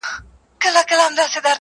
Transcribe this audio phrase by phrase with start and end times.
[0.63, 1.19] •رباعیات-